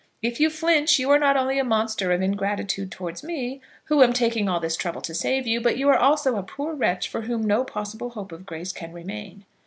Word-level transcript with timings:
If 0.23 0.39
you 0.39 0.49
flinch 0.49 0.97
you 0.97 1.11
are 1.11 1.19
not 1.19 1.37
only 1.37 1.59
a 1.59 1.63
monster 1.63 2.11
of 2.11 2.23
ingratitude 2.23 2.91
towards 2.91 3.21
me, 3.21 3.61
who 3.83 4.01
am 4.01 4.13
taking 4.13 4.49
all 4.49 4.59
this 4.59 4.75
trouble 4.75 5.01
to 5.01 5.13
save 5.13 5.45
you, 5.45 5.61
but 5.61 5.77
you 5.77 5.89
are 5.89 5.95
also 5.95 6.37
a 6.37 6.41
poor 6.41 6.73
wretch 6.73 7.07
for 7.07 7.21
whom 7.21 7.43
no 7.45 7.63
possible 7.63 8.09
hope 8.09 8.31
of 8.31 8.47
grace 8.47 8.71
can 8.73 8.93
remain." 8.93 9.45